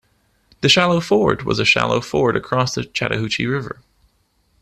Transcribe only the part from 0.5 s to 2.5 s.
The Shallow Ford was a shallow ford